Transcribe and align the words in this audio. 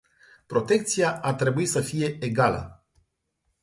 Protecția 0.45 1.19
ar 1.21 1.33
trebui 1.33 1.65
să 1.65 1.81
fie 1.81 2.17
egală. 2.21 2.83